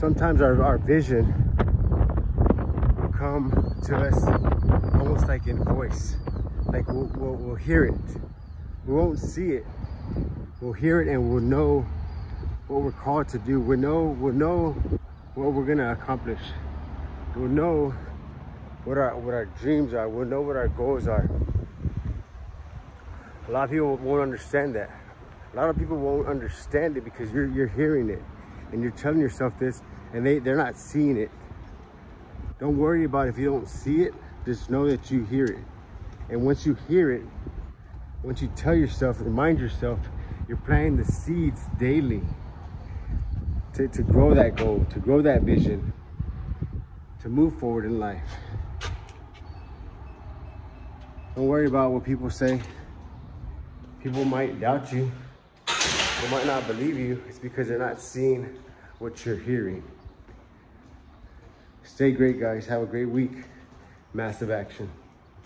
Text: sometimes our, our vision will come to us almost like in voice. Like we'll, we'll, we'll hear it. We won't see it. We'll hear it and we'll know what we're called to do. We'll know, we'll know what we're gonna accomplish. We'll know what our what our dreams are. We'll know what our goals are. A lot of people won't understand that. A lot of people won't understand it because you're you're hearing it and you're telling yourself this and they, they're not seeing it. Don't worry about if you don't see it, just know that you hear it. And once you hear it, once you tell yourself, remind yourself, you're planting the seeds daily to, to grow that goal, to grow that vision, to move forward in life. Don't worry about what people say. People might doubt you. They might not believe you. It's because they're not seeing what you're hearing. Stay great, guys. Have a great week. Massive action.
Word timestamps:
sometimes 0.00 0.40
our, 0.40 0.62
our 0.62 0.78
vision 0.78 1.26
will 2.98 3.12
come 3.12 3.50
to 3.84 3.94
us 3.96 4.24
almost 4.98 5.28
like 5.28 5.46
in 5.46 5.62
voice. 5.62 6.16
Like 6.64 6.88
we'll, 6.88 7.10
we'll, 7.16 7.34
we'll 7.34 7.54
hear 7.54 7.84
it. 7.84 7.94
We 8.86 8.94
won't 8.94 9.18
see 9.18 9.50
it. 9.50 9.66
We'll 10.62 10.72
hear 10.72 11.02
it 11.02 11.08
and 11.08 11.30
we'll 11.30 11.42
know 11.42 11.86
what 12.68 12.80
we're 12.80 12.92
called 12.92 13.28
to 13.28 13.38
do. 13.40 13.60
We'll 13.60 13.78
know, 13.78 14.16
we'll 14.18 14.32
know 14.32 14.70
what 15.34 15.52
we're 15.52 15.66
gonna 15.66 15.92
accomplish. 15.92 16.40
We'll 17.36 17.48
know 17.48 17.94
what 18.84 18.96
our 18.96 19.14
what 19.18 19.34
our 19.34 19.44
dreams 19.60 19.92
are. 19.92 20.08
We'll 20.08 20.26
know 20.26 20.40
what 20.40 20.56
our 20.56 20.68
goals 20.68 21.08
are. 21.08 21.28
A 23.48 23.50
lot 23.50 23.64
of 23.64 23.70
people 23.70 23.96
won't 23.98 24.22
understand 24.22 24.74
that. 24.76 24.90
A 25.52 25.56
lot 25.56 25.68
of 25.68 25.76
people 25.76 25.98
won't 25.98 26.26
understand 26.26 26.96
it 26.96 27.04
because 27.04 27.30
you're 27.32 27.48
you're 27.48 27.68
hearing 27.68 28.08
it 28.08 28.22
and 28.72 28.82
you're 28.82 28.92
telling 28.92 29.20
yourself 29.20 29.58
this 29.58 29.82
and 30.12 30.24
they, 30.26 30.38
they're 30.38 30.56
not 30.56 30.76
seeing 30.76 31.16
it. 31.16 31.30
Don't 32.58 32.76
worry 32.76 33.04
about 33.04 33.28
if 33.28 33.38
you 33.38 33.46
don't 33.46 33.68
see 33.68 34.02
it, 34.02 34.14
just 34.44 34.70
know 34.70 34.88
that 34.88 35.10
you 35.10 35.24
hear 35.24 35.46
it. 35.46 35.64
And 36.28 36.42
once 36.44 36.66
you 36.66 36.76
hear 36.88 37.10
it, 37.10 37.22
once 38.22 38.42
you 38.42 38.48
tell 38.54 38.74
yourself, 38.74 39.20
remind 39.20 39.58
yourself, 39.58 39.98
you're 40.46 40.58
planting 40.58 40.96
the 40.96 41.04
seeds 41.04 41.62
daily 41.78 42.22
to, 43.74 43.88
to 43.88 44.02
grow 44.02 44.34
that 44.34 44.56
goal, 44.56 44.84
to 44.90 44.98
grow 44.98 45.22
that 45.22 45.42
vision, 45.42 45.92
to 47.20 47.28
move 47.28 47.58
forward 47.58 47.84
in 47.84 47.98
life. 47.98 48.22
Don't 51.34 51.46
worry 51.46 51.66
about 51.66 51.92
what 51.92 52.04
people 52.04 52.28
say. 52.28 52.60
People 54.02 54.24
might 54.24 54.60
doubt 54.60 54.92
you. 54.92 55.10
They 55.66 56.28
might 56.30 56.46
not 56.46 56.66
believe 56.66 56.98
you. 56.98 57.22
It's 57.28 57.38
because 57.38 57.68
they're 57.68 57.78
not 57.78 58.00
seeing 58.00 58.58
what 59.00 59.24
you're 59.24 59.34
hearing. 59.34 59.82
Stay 61.82 62.12
great, 62.12 62.38
guys. 62.38 62.66
Have 62.66 62.82
a 62.82 62.86
great 62.86 63.06
week. 63.06 63.32
Massive 64.12 64.50
action. 64.50 64.90